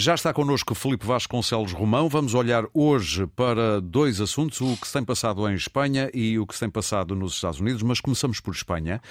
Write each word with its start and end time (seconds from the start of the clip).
Já 0.00 0.14
está 0.14 0.32
connosco 0.32 0.76
Felipe 0.76 1.04
Vasconcelos 1.04 1.72
Romão. 1.72 2.08
Vamos 2.08 2.32
olhar 2.32 2.64
hoje 2.72 3.26
para 3.34 3.80
dois 3.80 4.20
assuntos: 4.20 4.60
o 4.60 4.76
que 4.76 4.86
se 4.86 4.92
tem 4.92 5.02
passado 5.02 5.48
em 5.50 5.56
Espanha 5.56 6.08
e 6.14 6.38
o 6.38 6.46
que 6.46 6.54
se 6.54 6.60
tem 6.60 6.70
passado 6.70 7.16
nos 7.16 7.34
Estados 7.34 7.58
Unidos. 7.58 7.82
Mas 7.82 8.00
começamos 8.00 8.38
por 8.38 8.54
Espanha. 8.54 9.02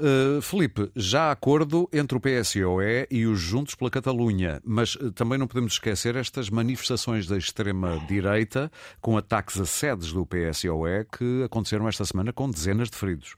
Uh, 0.00 0.42
Felipe, 0.42 0.90
já 0.96 1.28
há 1.28 1.30
acordo 1.30 1.88
entre 1.92 2.18
o 2.18 2.20
PSOE 2.20 3.06
e 3.08 3.24
os 3.24 3.38
Juntos 3.38 3.76
pela 3.76 3.88
Catalunha, 3.88 4.60
mas 4.64 4.96
uh, 4.96 5.12
também 5.12 5.38
não 5.38 5.46
podemos 5.46 5.74
esquecer 5.74 6.16
estas 6.16 6.50
manifestações 6.50 7.28
da 7.28 7.38
extrema-direita 7.38 8.68
com 9.00 9.16
ataques 9.16 9.60
a 9.60 9.64
sedes 9.64 10.12
do 10.12 10.26
PSOE 10.26 11.06
que 11.16 11.44
aconteceram 11.44 11.86
esta 11.86 12.04
semana 12.04 12.32
com 12.32 12.50
dezenas 12.50 12.90
de 12.90 12.96
feridos. 12.96 13.36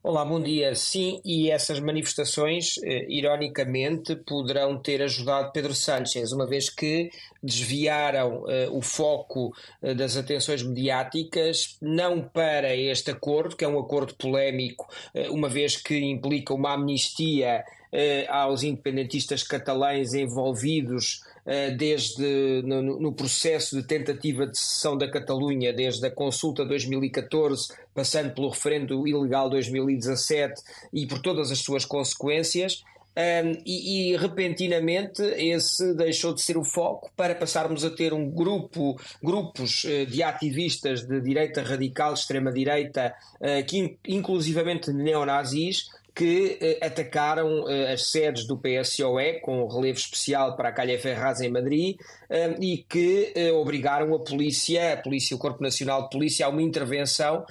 Olá, 0.00 0.24
bom 0.24 0.40
dia. 0.40 0.76
Sim, 0.76 1.20
e 1.24 1.50
essas 1.50 1.80
manifestações, 1.80 2.78
eh, 2.84 3.04
ironicamente, 3.08 4.14
poderão 4.14 4.78
ter 4.80 5.02
ajudado 5.02 5.50
Pedro 5.50 5.74
Sánchez, 5.74 6.30
uma 6.30 6.46
vez 6.46 6.70
que 6.70 7.10
desviaram 7.42 8.48
eh, 8.48 8.68
o 8.70 8.80
foco 8.80 9.52
eh, 9.82 9.94
das 9.94 10.16
atenções 10.16 10.62
mediáticas 10.62 11.76
não 11.82 12.22
para 12.22 12.76
este 12.76 13.10
acordo, 13.10 13.56
que 13.56 13.64
é 13.64 13.68
um 13.68 13.78
acordo 13.78 14.14
polémico, 14.14 14.88
eh, 15.12 15.28
uma 15.30 15.48
vez 15.48 15.76
que 15.76 15.98
implica 15.98 16.54
uma 16.54 16.74
amnistia 16.74 17.64
eh, 17.92 18.26
aos 18.28 18.62
independentistas 18.62 19.42
catalães 19.42 20.14
envolvidos 20.14 21.22
eh, 21.50 21.70
desde 21.70 22.62
no, 22.62 22.82
no, 22.82 23.12
processo 23.12 23.74
de 23.74 23.82
tentativa 23.82 24.46
de 24.46 24.58
secessão 24.58 24.98
da 24.98 25.10
Catalunha, 25.10 25.72
desde 25.72 26.06
a 26.06 26.10
consulta 26.10 26.62
2014, 26.62 27.72
passando 27.94 28.34
pelo 28.34 28.50
referendo 28.50 29.08
ilegal 29.08 29.48
2017 29.48 30.60
e 30.92 31.06
por 31.06 31.20
todas 31.20 31.50
as 31.50 31.60
suas 31.60 31.86
consequências. 31.86 32.84
Um, 33.16 33.62
e, 33.66 34.12
e, 34.12 34.16
repentinamente 34.16 35.22
esse 35.22 35.92
deixou 35.94 36.32
de 36.32 36.40
ser 36.40 36.56
o 36.56 36.62
foco 36.62 37.10
para 37.16 37.34
passarmos 37.34 37.84
a 37.84 37.90
ter 37.90 38.12
um 38.12 38.30
grupo, 38.30 38.96
grupos 39.20 39.82
uh, 39.84 40.06
de 40.06 40.22
ativistas 40.22 41.02
de 41.02 41.20
direita 41.20 41.62
radical, 41.62 42.14
extrema-direita, 42.14 43.12
uh, 43.40 43.66
que 43.66 43.98
inclusivamente 44.06 44.92
neonazis, 44.92 45.88
que 46.18 46.58
eh, 46.60 46.84
atacaram 46.84 47.70
eh, 47.70 47.92
as 47.92 48.10
sedes 48.10 48.44
do 48.44 48.58
PSOE 48.58 49.40
com 49.40 49.64
relevo 49.68 49.98
especial 49.98 50.56
para 50.56 50.70
a 50.70 50.72
Calha 50.72 50.98
Ferraz 50.98 51.40
em 51.40 51.48
Madrid 51.48 51.96
eh, 52.28 52.56
e 52.60 52.78
que 52.78 53.32
obrigaram 53.54 54.12
a 54.12 54.18
polícia, 54.18 54.94
a 54.94 54.96
polícia, 54.96 55.36
o 55.36 55.38
Corpo 55.38 55.62
Nacional 55.62 56.02
de 56.02 56.10
Polícia 56.10 56.46
a 56.46 56.48
uma 56.48 56.60
intervenção 56.60 57.44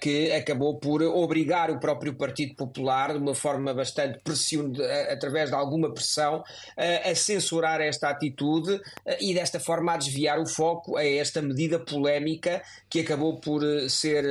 que 0.00 0.32
acabou 0.32 0.78
por 0.78 1.02
obrigar 1.02 1.70
o 1.70 1.78
próprio 1.78 2.14
Partido 2.14 2.54
Popular 2.54 3.12
de 3.12 3.18
uma 3.18 3.34
forma 3.34 3.74
bastante 3.74 4.18
pression... 4.20 4.72
através 5.10 5.50
de 5.50 5.54
alguma 5.54 5.92
pressão 5.92 6.42
a 6.76 7.14
censurar 7.14 7.80
esta 7.80 8.08
atitude 8.08 8.80
e 9.20 9.34
desta 9.34 9.60
forma 9.60 9.92
a 9.92 9.96
desviar 9.96 10.40
o 10.40 10.46
foco 10.46 10.96
a 10.96 11.04
esta 11.04 11.42
medida 11.42 11.78
polémica 11.78 12.62
que 12.88 13.00
acabou 13.00 13.38
por 13.38 13.62
ser 13.88 14.24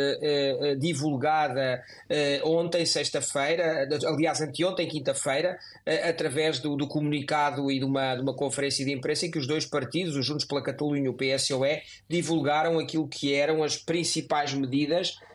divulgada 0.79 1.83
ontem, 2.43 2.85
sexta-feira 2.85 3.50
quinta-feira, 3.52 3.88
aliás, 4.07 4.41
anteontem, 4.41 4.88
quinta-feira, 4.88 5.59
através 6.07 6.59
do, 6.59 6.75
do, 6.75 6.88
comunicado 6.88 7.71
e 7.71 7.80
de 7.80 7.85
uma, 7.85 8.16
de 8.16 8.21
uma 8.21 8.33
conferência 8.33 8.85
de 8.85 8.91
imprensa 8.91 9.25
em 9.25 9.31
que 9.31 9.38
os 9.38 9.47
dois 9.47 9.66
partidos, 9.66 10.16
os 10.16 10.25
Juntos 10.25 10.45
pela 10.45 10.63
Catalunha 10.63 11.05
e 11.05 11.09
o 11.09 11.13
PSOE, 11.13 11.81
divulgaram 12.07 12.79
aquilo 12.79 13.07
que 13.07 13.33
eram 13.33 13.63
as 13.63 13.77
principais 13.77 14.53
medidas 14.53 15.19
eh, 15.22 15.30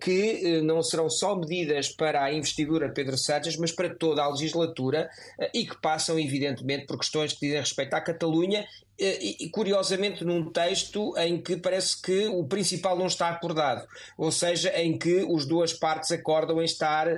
que 0.00 0.40
eh, 0.44 0.62
não 0.62 0.82
serão 0.82 1.10
só 1.10 1.34
medidas 1.34 1.88
para 1.88 2.22
a 2.22 2.32
investidura 2.32 2.88
de 2.88 2.94
Pedro 2.94 3.18
Sánchez, 3.18 3.56
mas 3.56 3.72
para 3.72 3.94
toda 3.94 4.22
a 4.22 4.28
legislatura 4.28 5.10
eh, 5.38 5.50
e 5.54 5.66
que 5.66 5.80
passam, 5.80 6.18
evidentemente, 6.18 6.86
por 6.86 6.98
questões 6.98 7.32
que 7.32 7.40
dizem 7.40 7.60
respeito 7.60 7.94
à 7.94 8.00
Catalunha 8.00 8.64
e, 9.00 9.48
curiosamente 9.50 10.24
num 10.24 10.50
texto 10.50 11.16
em 11.18 11.40
que 11.40 11.56
parece 11.56 12.02
que 12.02 12.26
o 12.26 12.44
principal 12.44 12.98
não 12.98 13.06
está 13.06 13.28
acordado, 13.28 13.86
ou 14.16 14.32
seja, 14.32 14.70
em 14.70 14.98
que 14.98 15.20
as 15.20 15.46
duas 15.46 15.72
partes 15.72 16.10
acordam 16.10 16.60
em 16.60 16.64
estar 16.64 17.06
uh, 17.06 17.14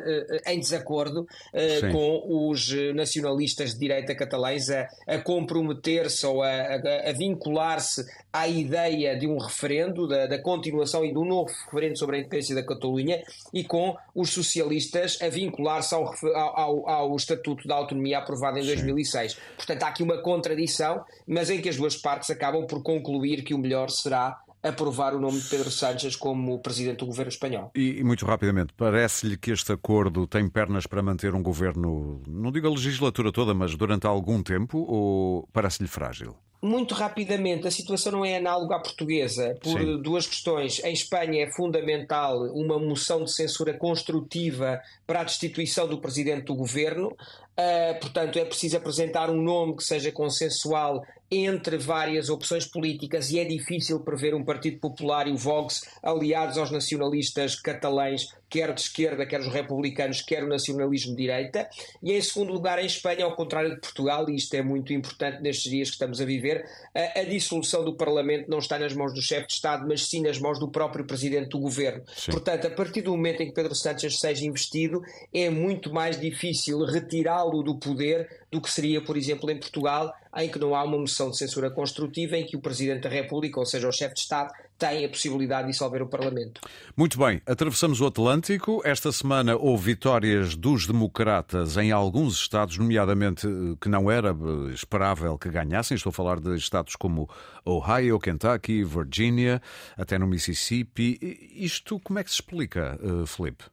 em 0.46 0.60
desacordo 0.60 1.22
uh, 1.22 1.90
com 1.90 2.50
os 2.50 2.70
nacionalistas 2.94 3.72
de 3.72 3.80
direita 3.80 4.14
catalães 4.14 4.68
a, 4.68 4.86
a 5.06 5.18
comprometer-se 5.18 6.26
ou 6.26 6.42
a, 6.42 6.50
a, 6.50 7.08
a 7.08 7.12
vincular-se 7.12 8.04
à 8.30 8.46
ideia 8.46 9.18
de 9.18 9.26
um 9.26 9.38
referendo, 9.38 10.06
da, 10.06 10.26
da, 10.26 10.38
continuação 10.40 11.04
e 11.04 11.12
de 11.12 11.18
um 11.18 11.24
novo 11.24 11.50
referendo 11.64 11.98
sobre 11.98 12.16
a 12.16 12.20
independência 12.30 12.54
da 12.54 12.62
Catalunha, 12.62 13.22
e 13.52 13.64
com 13.64 13.96
os 14.14 14.30
socialistas 14.30 15.18
a 15.20 15.28
vincular-se 15.28 15.94
ao, 15.94 16.14
ao, 16.34 16.88
ao, 16.88 17.16
Estatuto 17.16 17.66
da 17.66 17.74
Autonomia 17.74 18.18
aprovado 18.18 18.58
em 18.58 18.62
Sim. 18.62 18.68
2006. 18.68 19.36
Portanto, 19.56 19.82
há 19.82 19.88
aqui 19.88 20.02
uma 20.02 20.22
contradição, 20.22 21.04
mas 21.26 21.50
em 21.50 21.60
que 21.60 21.68
as 21.68 21.76
duas 21.76 21.96
partes 21.96 22.30
acabam 22.30 22.66
por 22.66 22.82
concluir 22.82 23.42
que 23.42 23.52
o 23.52 23.58
melhor 23.58 23.90
será 23.90 24.40
aprovar 24.62 25.14
o 25.14 25.20
nome 25.20 25.40
de 25.40 25.48
Pedro 25.48 25.70
Sánchez 25.70 26.14
como 26.16 26.58
presidente 26.58 26.98
do 26.98 27.06
governo 27.06 27.30
espanhol. 27.30 27.70
E, 27.74 27.98
e 27.98 28.04
muito 28.04 28.26
rapidamente, 28.26 28.74
parece-lhe 28.76 29.36
que 29.36 29.50
este 29.50 29.72
acordo 29.72 30.26
tem 30.26 30.48
pernas 30.48 30.86
para 30.86 31.02
manter 31.02 31.34
um 31.34 31.42
governo, 31.42 32.22
não 32.28 32.52
digo 32.52 32.66
a 32.66 32.70
legislatura 32.70 33.32
toda, 33.32 33.54
mas 33.54 33.74
durante 33.74 34.06
algum 34.06 34.42
tempo, 34.42 34.78
ou 34.78 35.48
parece-lhe 35.52 35.88
frágil? 35.88 36.36
Muito 36.62 36.94
rapidamente, 36.94 37.66
a 37.66 37.70
situação 37.70 38.12
não 38.12 38.24
é 38.24 38.36
análoga 38.36 38.76
à 38.76 38.78
portuguesa 38.78 39.56
por 39.62 39.80
Sim. 39.80 40.02
duas 40.02 40.26
questões. 40.26 40.82
Em 40.84 40.92
Espanha 40.92 41.44
é 41.44 41.50
fundamental 41.50 42.38
uma 42.52 42.78
moção 42.78 43.24
de 43.24 43.32
censura 43.32 43.72
construtiva 43.72 44.78
para 45.06 45.22
a 45.22 45.24
destituição 45.24 45.88
do 45.88 45.98
presidente 45.98 46.44
do 46.44 46.54
governo. 46.54 47.08
Uh, 47.08 47.98
portanto, 47.98 48.38
é 48.38 48.44
preciso 48.44 48.76
apresentar 48.76 49.30
um 49.30 49.40
nome 49.40 49.74
que 49.76 49.84
seja 49.84 50.12
consensual 50.12 51.02
entre 51.30 51.78
várias 51.78 52.28
opções 52.28 52.66
políticas 52.66 53.30
e 53.30 53.38
é 53.38 53.44
difícil 53.44 54.00
prever 54.00 54.34
um 54.34 54.44
Partido 54.44 54.78
Popular 54.80 55.28
e 55.28 55.32
o 55.32 55.36
Vox 55.36 55.82
aliados 56.02 56.58
aos 56.58 56.72
nacionalistas 56.72 57.54
catalães, 57.54 58.34
quer 58.48 58.74
de 58.74 58.80
esquerda, 58.80 59.24
quer 59.24 59.38
os 59.38 59.46
republicanos, 59.46 60.22
quer 60.22 60.42
o 60.42 60.48
nacionalismo 60.48 61.12
de 61.14 61.22
direita. 61.22 61.68
E 62.02 62.12
em 62.12 62.20
segundo 62.20 62.52
lugar, 62.52 62.80
em 62.80 62.86
Espanha, 62.86 63.24
ao 63.24 63.36
contrário 63.36 63.70
de 63.70 63.80
Portugal, 63.80 64.28
e 64.28 64.34
isto 64.34 64.52
é 64.54 64.62
muito 64.62 64.92
importante 64.92 65.40
nestes 65.40 65.70
dias 65.70 65.88
que 65.88 65.94
estamos 65.94 66.20
a 66.20 66.24
viver, 66.24 66.64
a, 66.92 67.20
a 67.20 67.22
dissolução 67.22 67.84
do 67.84 67.94
Parlamento 67.94 68.50
não 68.50 68.58
está 68.58 68.76
nas 68.76 68.92
mãos 68.92 69.14
do 69.14 69.22
chefe 69.22 69.46
de 69.46 69.52
Estado, 69.52 69.86
mas 69.86 70.06
sim 70.06 70.22
nas 70.22 70.38
mãos 70.38 70.58
do 70.58 70.68
próprio 70.68 71.06
presidente 71.06 71.50
do 71.50 71.60
governo. 71.60 72.02
Sim. 72.12 72.32
Portanto, 72.32 72.66
a 72.66 72.70
partir 72.70 73.02
do 73.02 73.12
momento 73.12 73.40
em 73.40 73.46
que 73.46 73.54
Pedro 73.54 73.74
Sánchez 73.74 74.18
seja 74.18 74.44
investido, 74.44 75.00
é 75.32 75.48
muito 75.48 75.92
mais 75.92 76.20
difícil 76.20 76.84
retirá-lo 76.84 77.62
do 77.62 77.78
poder 77.78 78.39
do 78.50 78.60
que 78.60 78.70
seria, 78.70 79.00
por 79.00 79.16
exemplo, 79.16 79.50
em 79.50 79.58
Portugal, 79.58 80.12
em 80.36 80.48
que 80.48 80.58
não 80.58 80.74
há 80.74 80.82
uma 80.82 80.98
moção 80.98 81.30
de 81.30 81.38
censura 81.38 81.70
construtiva, 81.70 82.36
em 82.36 82.44
que 82.44 82.56
o 82.56 82.60
Presidente 82.60 83.02
da 83.02 83.08
República, 83.08 83.60
ou 83.60 83.66
seja, 83.66 83.88
o 83.88 83.92
chefe 83.92 84.14
de 84.14 84.20
Estado, 84.20 84.52
tem 84.76 85.04
a 85.04 85.08
possibilidade 85.08 85.66
de 85.66 85.72
dissolver 85.72 86.02
o 86.02 86.08
Parlamento. 86.08 86.60
Muito 86.96 87.18
bem, 87.18 87.42
atravessamos 87.46 88.00
o 88.00 88.06
Atlântico. 88.06 88.80
Esta 88.82 89.12
semana 89.12 89.54
houve 89.54 89.92
vitórias 89.92 90.56
dos 90.56 90.86
democratas 90.86 91.76
em 91.76 91.92
alguns 91.92 92.40
estados, 92.40 92.78
nomeadamente 92.78 93.46
eh, 93.46 93.76
que 93.78 93.90
não 93.90 94.10
era 94.10 94.30
eh, 94.30 94.72
esperável 94.72 95.36
que 95.36 95.50
ganhassem. 95.50 95.94
Estou 95.94 96.10
a 96.10 96.14
falar 96.14 96.40
de 96.40 96.56
estados 96.56 96.96
como 96.96 97.28
Ohio, 97.64 98.18
Kentucky, 98.18 98.82
Virginia, 98.82 99.60
até 99.98 100.18
no 100.18 100.26
Mississippi. 100.26 101.18
Isto 101.54 102.00
como 102.00 102.18
é 102.18 102.24
que 102.24 102.30
se 102.30 102.36
explica, 102.36 102.98
eh, 103.02 103.26
Felipe? 103.26 103.64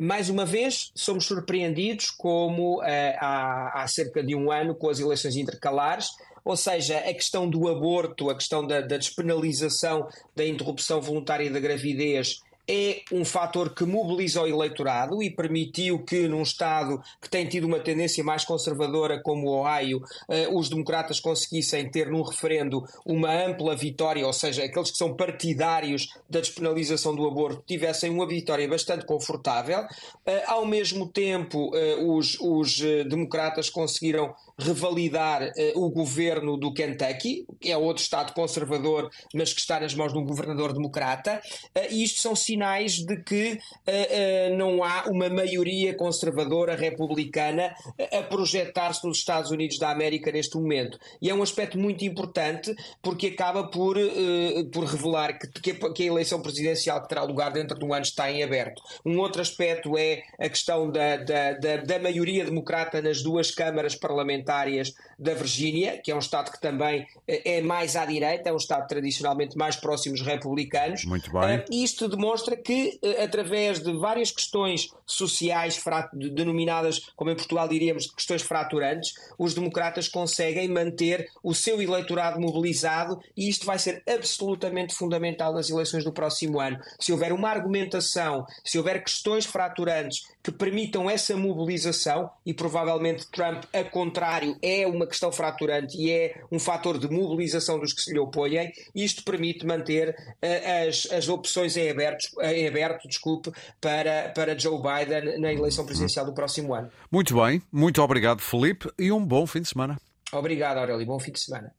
Mais 0.00 0.30
uma 0.30 0.46
vez, 0.46 0.90
somos 0.94 1.26
surpreendidos, 1.26 2.10
como 2.10 2.82
eh, 2.82 3.18
há, 3.20 3.82
há, 3.82 3.86
cerca 3.86 4.22
de 4.22 4.34
um 4.34 4.50
ano, 4.50 4.74
com 4.74 4.88
as 4.88 4.98
eleições 4.98 5.36
intercalares, 5.36 6.08
ou 6.42 6.56
seja, 6.56 6.96
a 6.96 7.12
questão 7.12 7.46
do 7.46 7.68
aborto, 7.68 8.30
a 8.30 8.34
questão 8.34 8.66
da, 8.66 8.80
da 8.80 8.96
despenalização 8.96 10.08
da 10.34 10.46
interrupção 10.46 11.02
voluntária 11.02 11.50
da 11.50 11.60
gravidez 11.60 12.40
é 12.70 13.02
um 13.10 13.24
fator 13.24 13.74
que 13.74 13.84
mobiliza 13.84 14.40
o 14.42 14.46
eleitorado 14.46 15.20
e 15.20 15.28
permitiu 15.28 16.04
que, 16.04 16.28
num 16.28 16.42
Estado 16.42 17.02
que 17.20 17.28
tem 17.28 17.44
tido 17.48 17.66
uma 17.66 17.80
tendência 17.80 18.22
mais 18.22 18.44
conservadora 18.44 19.20
como 19.20 19.48
o 19.48 19.60
Ohio, 19.60 20.00
eh, 20.28 20.48
os 20.52 20.68
democratas 20.68 21.18
conseguissem 21.18 21.90
ter 21.90 22.08
num 22.08 22.22
referendo 22.22 22.84
uma 23.04 23.32
ampla 23.32 23.74
vitória, 23.74 24.24
ou 24.24 24.32
seja, 24.32 24.62
aqueles 24.62 24.92
que 24.92 24.96
são 24.96 25.16
partidários 25.16 26.14
da 26.28 26.38
despenalização 26.38 27.12
do 27.12 27.26
aborto 27.26 27.64
tivessem 27.66 28.08
uma 28.08 28.26
vitória 28.26 28.68
bastante 28.68 29.04
confortável. 29.04 29.84
Eh, 30.24 30.44
ao 30.46 30.64
mesmo 30.64 31.08
tempo, 31.08 31.72
eh, 31.74 31.96
os, 31.96 32.38
os 32.40 32.78
democratas 33.08 33.68
conseguiram 33.68 34.32
revalidar 34.60 35.42
uh, 35.42 35.84
o 35.84 35.90
governo 35.90 36.56
do 36.56 36.72
Kentucky, 36.72 37.46
que 37.58 37.72
é 37.72 37.76
outro 37.76 38.02
Estado 38.02 38.32
conservador, 38.32 39.10
mas 39.34 39.52
que 39.52 39.60
está 39.60 39.80
nas 39.80 39.94
mãos 39.94 40.12
de 40.12 40.18
um 40.18 40.24
governador 40.24 40.72
democrata, 40.72 41.40
uh, 41.76 41.80
e 41.90 42.04
isto 42.04 42.20
são 42.20 42.36
sinais 42.36 42.59
sinais 42.60 42.98
de 42.98 43.16
que 43.16 43.52
uh, 43.52 44.52
uh, 44.52 44.56
não 44.56 44.84
há 44.84 45.04
uma 45.06 45.30
maioria 45.30 45.94
conservadora 45.94 46.76
republicana 46.76 47.74
a 48.12 48.22
projetar-se 48.22 49.06
nos 49.06 49.18
Estados 49.18 49.50
Unidos 49.50 49.78
da 49.78 49.90
América 49.90 50.30
neste 50.30 50.56
momento. 50.56 50.98
E 51.22 51.30
é 51.30 51.34
um 51.34 51.42
aspecto 51.42 51.78
muito 51.78 52.04
importante 52.04 52.74
porque 53.00 53.28
acaba 53.28 53.68
por, 53.68 53.96
uh, 53.96 54.64
por 54.70 54.84
revelar 54.84 55.38
que, 55.38 55.72
que, 55.72 56.02
a 56.02 56.06
eleição 56.06 56.42
presidencial 56.42 57.00
que 57.00 57.08
terá 57.08 57.22
lugar 57.22 57.50
dentro 57.50 57.78
de 57.78 57.84
um 57.84 57.94
ano 57.94 58.02
está 58.02 58.30
em 58.30 58.42
aberto. 58.42 58.82
Um 59.06 59.18
outro 59.18 59.40
aspecto 59.40 59.96
é 59.96 60.22
a 60.38 60.48
questão 60.48 60.90
da, 60.90 61.16
da, 61.16 61.52
da, 61.54 61.76
da 61.78 61.98
maioria 61.98 62.44
democrata 62.44 63.00
nas 63.00 63.22
duas 63.22 63.50
câmaras 63.50 63.94
parlamentárias 63.94 64.92
da 65.18 65.32
Virgínia, 65.34 65.98
que 66.02 66.10
é 66.10 66.14
um 66.14 66.18
Estado 66.18 66.50
que 66.50 66.60
também 66.60 67.06
é 67.26 67.60
mais 67.62 67.96
à 67.96 68.04
direita, 68.04 68.50
é 68.50 68.52
um 68.52 68.56
Estado 68.56 68.86
tradicionalmente 68.86 69.56
mais 69.56 69.76
próximo 69.76 70.14
dos 70.14 70.24
republicanos. 70.24 71.04
Muito 71.04 71.30
bem. 71.32 71.64
Isto 71.70 72.08
demonstra 72.08 72.49
que, 72.56 72.98
uh, 73.02 73.22
através 73.22 73.80
de 73.80 73.92
várias 73.92 74.30
questões 74.30 74.88
sociais 75.06 75.82
denominadas, 76.12 77.10
como 77.16 77.30
em 77.30 77.36
Portugal 77.36 77.68
diríamos, 77.68 78.10
questões 78.10 78.42
fraturantes, 78.42 79.14
os 79.38 79.54
democratas 79.54 80.08
conseguem 80.08 80.68
manter 80.68 81.28
o 81.42 81.54
seu 81.54 81.80
eleitorado 81.80 82.40
mobilizado 82.40 83.20
e 83.36 83.48
isto 83.48 83.66
vai 83.66 83.78
ser 83.78 84.02
absolutamente 84.08 84.94
fundamental 84.94 85.52
nas 85.52 85.70
eleições 85.70 86.04
do 86.04 86.12
próximo 86.12 86.60
ano. 86.60 86.78
Se 86.98 87.12
houver 87.12 87.32
uma 87.32 87.50
argumentação, 87.50 88.46
se 88.64 88.78
houver 88.78 89.02
questões 89.02 89.44
fraturantes 89.44 90.22
que 90.42 90.50
permitam 90.50 91.10
essa 91.10 91.36
mobilização, 91.36 92.30
e 92.46 92.54
provavelmente 92.54 93.30
Trump, 93.30 93.64
a 93.72 93.84
contrário, 93.84 94.56
é 94.62 94.86
uma 94.86 95.06
questão 95.06 95.30
fraturante 95.30 95.96
e 95.98 96.10
é 96.10 96.40
um 96.50 96.58
fator 96.58 96.98
de 96.98 97.08
mobilização 97.10 97.78
dos 97.78 97.92
que 97.92 98.00
se 98.00 98.12
lhe 98.12 98.18
opõem, 98.18 98.72
isto 98.94 99.22
permite 99.22 99.66
manter 99.66 100.10
uh, 100.10 100.88
as, 100.88 101.06
as 101.12 101.28
opções 101.28 101.76
em 101.76 101.90
aberto, 101.90 102.26
em 102.42 102.66
aberto 102.66 103.08
desculpe, 103.08 103.52
para, 103.80 104.30
para 104.34 104.58
Joe 104.58 104.80
Biden 104.80 105.38
na 105.40 105.52
eleição 105.52 105.84
presidencial 105.84 106.24
do 106.24 106.32
próximo 106.32 106.74
ano. 106.74 106.90
Muito 107.10 107.40
bem, 107.40 107.62
muito 107.72 108.02
obrigado, 108.02 108.40
Felipe, 108.40 108.90
e 108.98 109.10
um 109.12 109.24
bom 109.24 109.46
fim 109.46 109.60
de 109.60 109.68
semana. 109.68 109.96
Obrigado, 110.32 110.78
Aurélio. 110.78 111.06
Bom 111.06 111.18
fim 111.18 111.32
de 111.32 111.40
semana. 111.40 111.74